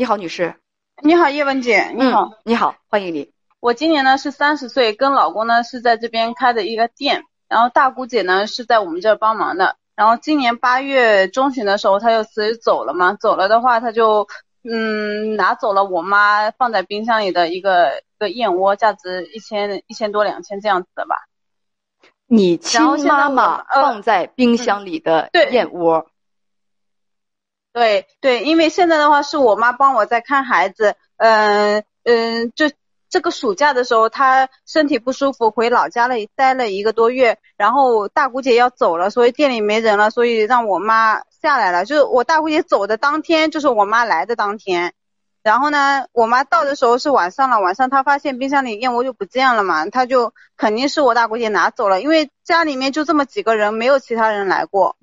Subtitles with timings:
[0.00, 0.54] 你好，女士。
[1.02, 1.90] 你好，叶文姐。
[1.96, 3.32] 你好，你好，欢迎你。
[3.58, 9.74] 我今年呢是三十岁，跟老公呢是在这边开的一个店，然后大姑姐呢是在我们这儿帮忙的。
[9.96, 14.28] 然后今年八月中旬的时候，她就辞职走了嘛，走了的话，她就
[14.62, 21.16] 嗯拿走了我妈放在冰箱里的一个一个燕窝，价值一千一千多两千这样子的吧。
[22.28, 26.06] 你亲妈妈放在冰箱里的燕窝。
[27.78, 32.68] 对对，因为现在的话是我妈帮我在看孩子，嗯嗯，就
[33.08, 41.84] 这个暑假的时候，她身体不舒服，回老家了，待了一个多月，然后大姑姐要走了，所以店里没人了，所以让我妈下来了。
[41.84, 44.92] 就是我大姑姐走的当天，就是我妈来的当天，
[45.44, 54.96] 然后呢，我妈到的时候是晚上了，晚上她发现冰箱里燕窝就不见了嘛，她就肯定是我大姑姐拿走了，因为家里面就这么几个人，没有其他人来过。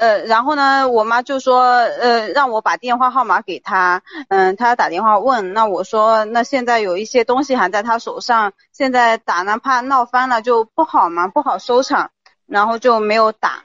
[0.00, 12.12] 呃，然后呢，我妈就说，呃，让我把电话号码给她，嗯，她打电话问，那我说，那现在有一些东西还在她手上，现在打呢怕闹翻了就不好嘛，不好收场，
[12.46, 13.64] 然后就没有打，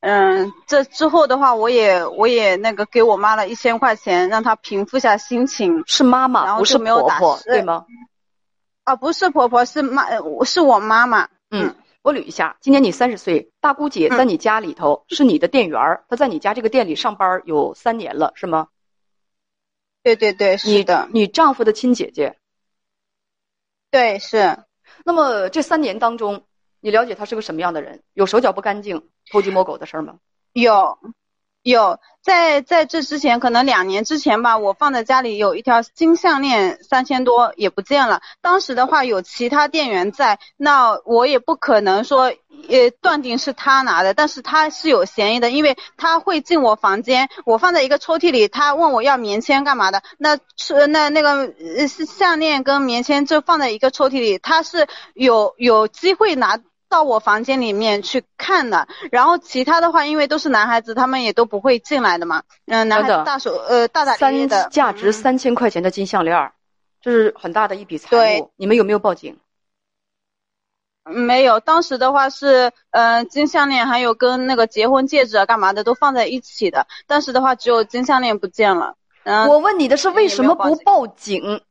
[0.00, 5.84] 嗯，这之后的话，我也我也那个给我妈了一千块钱，让她平复下心情。
[5.86, 7.84] 是妈妈，不是婆婆，对吗？
[8.84, 10.06] 啊，不是婆婆，是妈，
[10.46, 11.28] 是我妈妈。
[11.50, 11.74] 嗯。
[12.02, 18.68] 我捋一下，今年你三十岁，大姑姐在你家里头是你的店员，她在你家这个店里上班有三年了，是吗？
[20.02, 21.08] 对对对，是的。
[21.12, 22.38] 你丈夫的亲姐姐。
[23.90, 24.58] 对，是。
[25.04, 26.44] 那么这三年当中，
[26.80, 28.02] 你了解他是个什么样的人？
[28.14, 30.18] 有手脚不干净、偷鸡摸狗的事儿吗？
[30.52, 30.98] 有。
[31.70, 38.22] 有，在在这之前，可能两年之前吧，我放在家里有一条金项链，三千多也不见了。
[38.40, 42.32] 当时的话有其他店员在，那我也不可能说，
[42.70, 51.52] 呃，断定是他拿的，但是他是有嫌疑的，因为他会进我房间，我放在一个抽屉里，他问我要棉签干嘛的，那是那那个
[51.86, 56.58] 是项链跟棉签就放在一个抽屉里，他是有有机会拿。
[56.88, 62.42] 到我房间里面去看的，然后其他的话，因为都是男孩子，他们也都不会进来的嘛。
[62.66, 66.52] 嗯，男孩子大手呃大大咧咧的，价值三千块钱的金项链，
[67.00, 68.50] 这是很大的一笔财物。
[68.56, 69.38] 你们有没有报警？
[71.04, 78.94] 没有，当时的话是嗯金项链还有跟那个结婚戒指啊干嘛的都放在一起的，当时的话只有金项链不见了。
[79.24, 81.62] 嗯，我问你的是为什么不报警？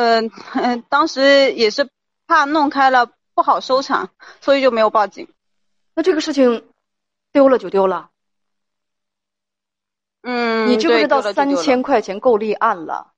[0.00, 1.90] 嗯嗯，当时也是
[2.26, 4.08] 怕弄开了不好收场，
[4.40, 5.28] 所以就没有报警。
[5.94, 6.70] 那这个事情
[7.32, 8.08] 丢了就丢了。
[10.22, 13.12] 嗯，你知不知道三千块钱够立案了？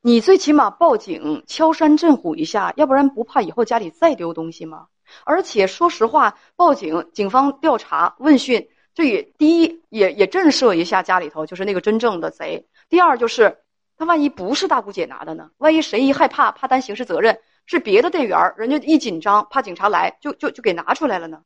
[0.00, 4.86] 你最起码报警敲山震虎一下，要不然不怕以后家里再丢东西吗？
[5.24, 12.66] 而且说实话，报警，警方调查问讯，这也第一也也震慑一下家里头，就是那个真正的贼。
[12.88, 13.58] 第二就是。
[13.96, 15.50] 他万一不是大姑姐拿的呢？
[15.58, 21.42] 万一谁一害怕，怕担刑事责任，是别的店员人家一紧张，怕警察来，就就就给拿出来了呢？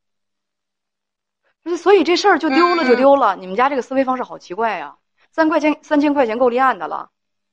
[1.77, 3.37] 所以这事儿就丢了就丢了。
[3.37, 4.97] 你们家这个思维方式好奇怪呀！
[5.31, 7.11] 三块钱三千块钱够立案的了，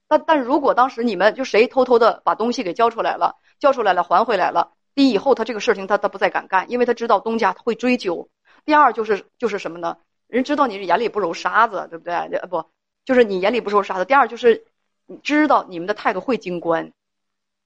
[0.08, 8.30] 但但如果当时你们就谁偷偷的把东西给交出来了，交出来了还回来了，第一以后他这个事情他他不再敢干，因为他知道东家会追究。
[8.64, 9.98] 第二就是就是什么呢？
[10.28, 12.40] 人知道你是眼里不揉沙子，对不对？
[12.50, 12.64] 不
[13.04, 14.06] 就是你眼里不揉沙子？
[14.06, 14.66] 第二就是。
[15.08, 16.92] 你知道你们的态度会经关，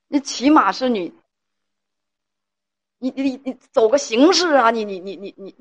[0.08, 1.14] 那起码是你，
[2.98, 4.72] 你你你走个形式啊！
[4.72, 5.56] 你你你你你，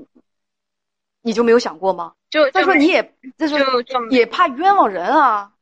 [1.22, 2.14] 你就没有想过吗？
[2.30, 3.56] 就再说你也就是
[4.10, 5.52] 也怕冤枉人啊。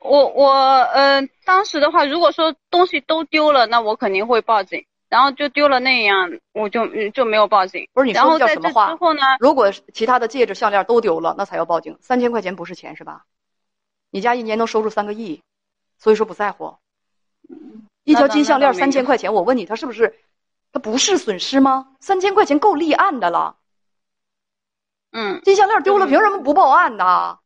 [0.00, 0.52] 我我
[0.92, 4.84] 嗯，当时的话，如果说东西都丢了，那我肯定会报警。
[5.08, 7.86] 然后就丢了那样，我就就没有报警。
[7.92, 8.88] 不是你说叫什么话？
[8.88, 9.20] 之后呢？
[9.40, 11.98] 如果其他的戒指项链都丢了，那才要报警。
[12.00, 13.26] 三千块钱不是钱是吧？
[14.12, 15.42] 你家一年能收入三个亿，
[15.98, 16.76] 所以说不在乎。
[18.04, 20.20] 一条金项链三千块钱，我问你，他是不是？
[20.70, 21.88] 他不是损失吗？
[21.98, 23.56] 三千块钱够立案的了。
[25.12, 27.38] 嗯，金项链丢了，凭什么不报案呢？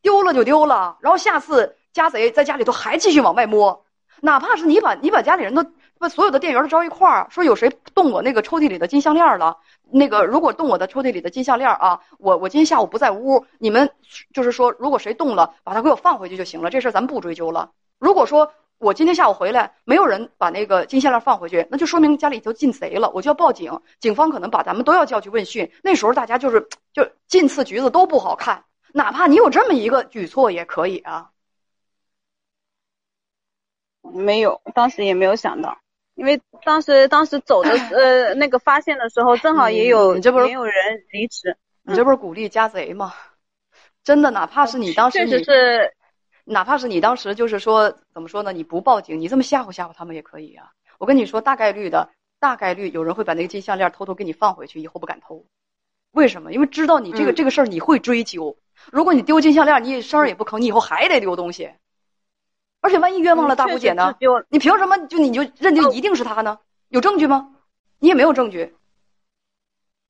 [0.00, 3.84] 丢了就丢了，然后下次家贼在家里头还继续往外摸，
[4.22, 5.62] 哪怕是你把你把家里人都
[5.98, 9.56] 把所有的店员都招一块儿，说有谁动我那个抽屉里的金项链了。
[9.90, 13.90] 那个，如果动我的抽屉里的金项链啊，我我今天下午不在屋，你们
[14.32, 17.70] 就是说，如果谁动了，把它给我放回去就行了，这事儿咱不追究了。
[17.98, 25.70] 如果说我今天下午回来，没有人把那个金项链放回去，那就说明家里头进贼了，我就要报警，警方可能把咱们都要叫去问讯。
[25.82, 31.30] 那时候大家就是就进次局子都不好看，哪怕你有这么一个举措也可以啊。
[34.02, 35.78] 没有，当时也没有想到。
[36.14, 40.74] 因为当时当时走的呃那个发现的时候，正好也有你这不是没有人
[41.12, 43.12] 离职，你这不是鼓励家贼吗？
[44.02, 45.94] 真的，哪怕是你当时确你实是
[46.44, 48.52] 哪怕是你当时就是说怎么说呢？
[48.52, 50.70] 你不报警，你这么吓唬吓唬他们也可以啊。
[50.98, 55.44] 我跟你说，大概率的，大概率有人会把那个金项链偷偷给你放回去，以后不敢偷。
[56.12, 56.52] 为什么？
[56.52, 58.56] 因为知道你这个、嗯这个事儿你会追究。
[58.92, 61.70] 如果你丢金项链，你也声儿也不吭，你以后还得丢东西。
[62.84, 64.14] 而且万一冤枉了大姑姐呢？
[64.50, 66.58] 你凭什么就你就认定哦一定是他呢？
[66.90, 67.48] 有证据吗？
[67.98, 68.74] 你也没有证据，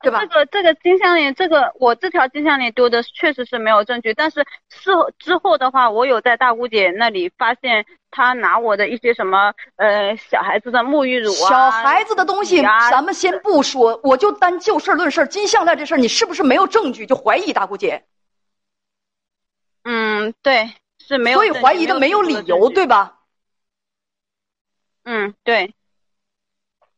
[0.00, 0.26] 对吧这？
[0.26, 15.26] 个这个金项链，这个我这条金项链丢的确实是没有证据，但是事后之后的话，我有在大姑姐那里发现她拿我的一些什么呃小孩子的沐浴乳啊，小孩子的东西，啊咱们先不说，我就单就事儿论事儿。
[15.28, 18.04] 金项链这事儿，你是不是没有证据就怀疑大姑姐？
[19.84, 20.72] 嗯，对，
[21.06, 23.18] 是没有所以，怀疑的没有理由，对吧？
[25.04, 25.74] 嗯，对，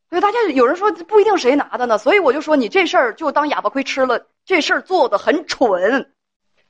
[0.09, 6.13] 所以大家有人说不一定谁拿的呢，所以我就说你这事儿就当哑巴亏吃了，这事儿做的很蠢，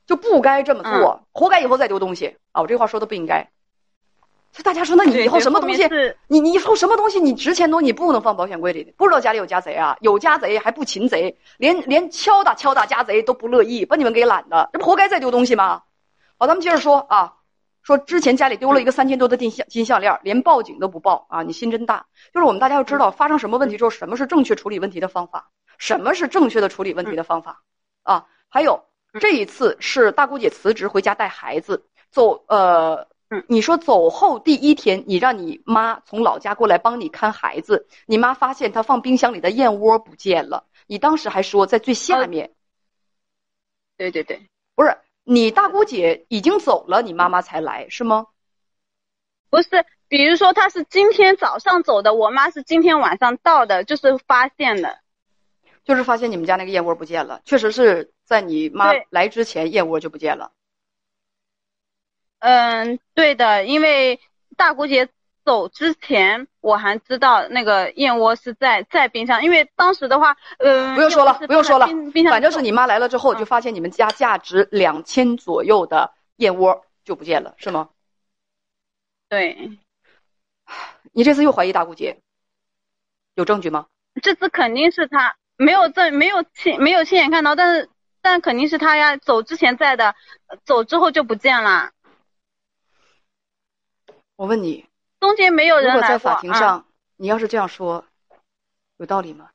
[0.07, 2.61] 就不该这么做，活该以后再丢东西啊！
[2.61, 3.47] 我这话说的不应该。
[4.51, 5.87] 所以大家说，那你以后什么东西
[6.27, 8.91] 你你以后什么东西你值钱东西你不能放保险柜里的？
[8.97, 9.95] 不知道家里有家贼啊？
[10.01, 15.83] 有家贼还不擒贼，连连敲打敲打家贼都不乐意，把你们给懒的，这不活该再丢东西吗？
[16.39, 17.37] 好，咱们接着说啊，
[17.81, 22.05] 说之前家里丢了一个三千多的金项金项链，连报警都不报啊，你心真大。
[22.33, 25.49] 就是我们大家要知道，发生什么问题之后，什么是正确处理问题的方法，
[25.79, 27.63] 什么是正确的处理问题的方法
[28.03, 28.27] 啊？
[28.49, 28.83] 还有
[29.19, 42.53] 这一次是大姑姐辞职回家带孩子，走呃嗯，你说走后第一天，你让你妈从老家过来帮你看孩子，你妈发现她放冰箱里的燕窝不见了，你当时还说在最下呃面，
[43.97, 44.97] 对对对，不是
[45.29, 48.27] 你大姑姐已经走了，你妈妈才来是吗？
[49.49, 54.99] 不是，比如说她是今天早上走的，我妈是今天晚上到的，就是发现的。
[55.83, 60.53] 就是发现你们家那个燕窝不见了，确实是在你妈来之前燕窝就不见了。
[62.39, 64.21] 嗯，对的，因为
[64.55, 65.09] 大姑姐
[65.47, 77.91] 走之前，我还知道那个燕窝是在在冰箱，因为当时的话，嗯、不用说了不用说了冰冰箱反正是你妈来了之后，嗯就发现你们家价值两千左右的燕窝就不见了，是吗？
[79.29, 79.79] 对，
[81.13, 82.19] 你这次又怀疑大姑姐，
[83.35, 83.87] 有证据吗？
[84.21, 87.89] 这次肯定是他没有证，没有亲没有亲眼看到，但是
[88.21, 90.13] 但肯定是他呀，走之前在的，
[90.65, 91.91] 走之后就不见了，
[94.35, 94.85] 我问你，
[95.19, 96.85] 中间没有人如果在法庭上，
[97.15, 98.05] 你要是这样说，
[98.97, 99.49] 有道理吗？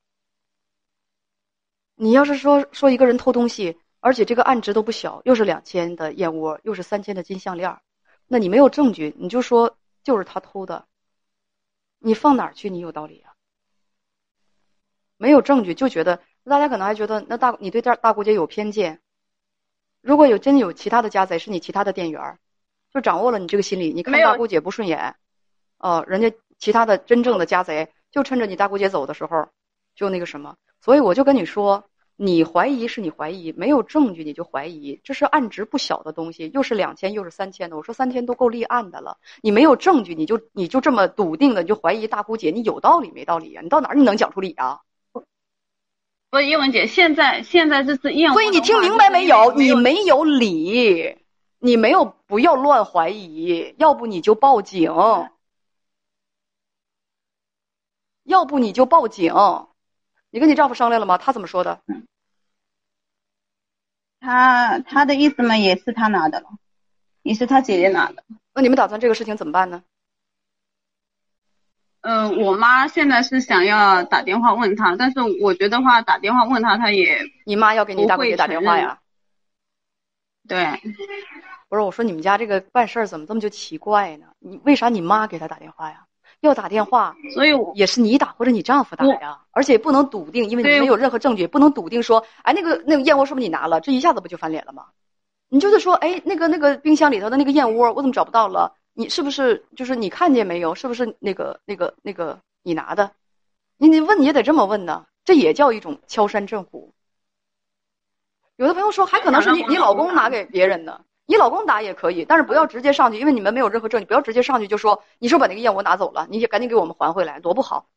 [1.94, 7.80] 你要是说说一个人偷东西，而且这个案值都不小，又是两千的燕窝，又是三千的金项链，
[8.26, 10.86] 那你没有证据，你就说就是他偷的，
[11.98, 12.68] 你放哪儿去？
[12.68, 13.34] 你有道理啊？
[15.16, 19.00] 没有证据就觉得，大家可能还觉得那大你对大大姑姐有偏见。
[20.00, 22.40] 如果有真有其他的家贼，是你其他的店员，
[22.92, 25.14] 就掌握了你这个心理，你看大姑姐不顺眼，
[25.82, 29.48] 哦，人家其他的真正的家贼就趁着你大姑姐走的时候，
[29.94, 31.84] 就那个什么，所以我就跟你说，
[32.16, 43.62] 你怀疑是你怀疑，没有证据你就怀疑，这是案值不小的东西，又是两千又是三千的，我说三千都够立案的了，你没有证据你就你就这么笃定的你就怀疑大姑姐，你有道理没道理啊？
[43.62, 44.80] 你到哪儿你能讲出理啊？
[46.30, 49.52] 不是叶文姐，现在现在这次燕窝的话，所以你听明白没有？
[49.52, 51.16] 你没有理，
[51.58, 54.90] 你没有不要乱怀疑，要不你就报警，
[58.32, 59.32] 要不你就报警。
[60.30, 61.18] 你跟你丈夫商量了吗？
[61.18, 61.80] 他怎么说的？
[64.18, 66.46] 他他的意思嘛，也是他拿的了，
[67.22, 68.24] 也是他姐姐拿的。
[68.54, 69.82] 那你们打算这个事情怎么办呢？
[72.00, 78.98] 嗯、我妈现在是想要打电话问他，但是我觉得话打电话问他，他也你妈要给你大姑姐打电话呀？
[80.48, 80.80] 对。
[81.68, 84.26] 不是，我说你们家这个办事儿怎么这么就奇怪呢？
[84.40, 86.06] 你为啥你妈给他打电话呀？
[86.42, 93.80] 要打电话所以我也是你打或者你丈夫打呀，而且不能笃定，因为你没有任何证据，不能笃定说，哎，那个那个燕窝是不是你拿了？
[93.80, 94.86] 这一下子不就翻脸了吗？
[95.48, 98.74] 你就是说，哎，那个那个冰箱里头的那个燕窝，我怎么找不到了？
[98.94, 100.74] 你是不是就是你看见没有？
[100.74, 103.12] 是不是那个那个那个你拿的？
[103.76, 106.92] 你你问你也得这么问呢，这也叫一种敲山震虎。
[108.56, 117.88] 有的朋友说，还可能是你你老公拿给别人的，你老公打也可以，但是不要直接上去，因为你们没有任何证据，不要直接上去就说你是不把那个燕窝拿走了，你赶紧给我们还回来，多不好。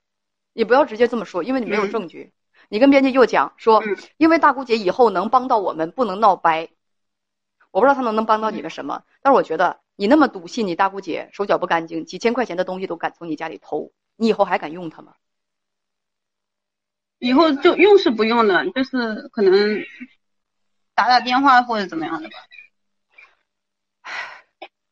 [0.54, 2.32] 你不要直接这么说，因为你没有证据。
[2.70, 3.84] 你跟编辑又讲说，
[4.18, 6.70] 因为大姑姐以后能帮到我们，不能闹掰。
[7.72, 15.14] 我不知道她能能帮到你们什么，但是我觉得你那么笃信你大姑姐手脚不干净，几千块钱的东西都敢从你家里偷，你以后还敢用它吗？
[17.20, 19.84] 以后就用是不用的，就是可能
[20.94, 22.36] 打打电话或者怎么样的吧。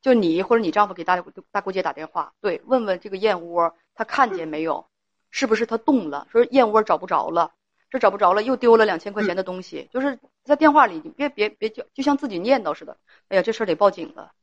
[0.04, 4.86] 就你或者你丈夫给大大姑姐打电话，对，问问这个燕窝他看见没有，
[5.32, 6.28] 是不是他动了？
[6.30, 7.54] 说燕窝找不着了，
[7.90, 12.98] 这找不着了，又丢了两千块钱的东西，就是在电话里，你别别别就就像自己念叨似的。
[13.30, 14.34] 哎呀，这事儿得报警了，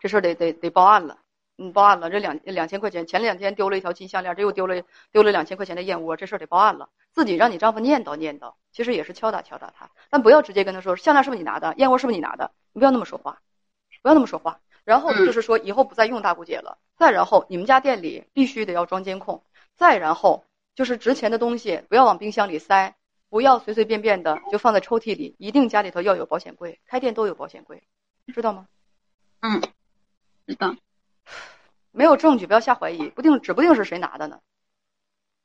[0.00, 1.18] 这事儿得得得报案了，
[1.58, 2.08] 嗯，报案了。
[2.08, 6.88] 这两两千块钱，前两天丢了一条金项链，这又丢了丢了两千块钱的燕窝，这事儿得报案了。
[7.12, 13.40] 自己让你丈夫念叨念叨，其实也是敲打敲打他，但不要直接跟他说项链是不是你拿的，燕窝是不是你拿的，你不要那么说话，
[14.02, 14.60] 不要那么说话。
[14.88, 22.96] 然后就是说以后不再用大姑姐了，再然后你们家店里必须得要装监控，再然后就是值钱的东西不要往冰箱里塞，
[23.28, 27.82] 不要随随便便的就放在抽屉里，一定家里头要有保险柜，开店都有保险柜，
[28.32, 28.66] 知道吗？
[29.40, 29.60] 嗯，
[30.46, 30.74] 知道。
[31.92, 34.40] 没有证据不要瞎怀疑，不定指不定是谁拿的呢。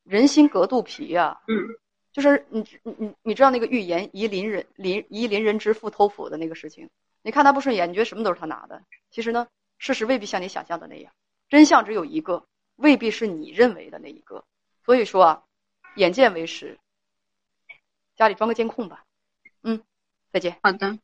[0.05, 1.57] 人心隔肚皮呀，嗯，
[2.13, 6.89] 就是你你你你知道那个预言夷邻人邻夷邻人之父偷斧的那个事情。
[7.24, 8.84] 你看他不顺眼，你觉得什么都是他拿的。
[9.10, 11.12] 其实呢，事实未必像你想象的那样，
[11.50, 14.46] 真相只有一个，未必是你认为的那一个。
[14.86, 15.43] 所以说啊，
[15.96, 16.77] 眼见为实，
[18.15, 19.05] 家里装个监控吧。
[19.63, 19.82] 嗯，
[20.32, 20.60] 再见。
[20.62, 21.00] 好的。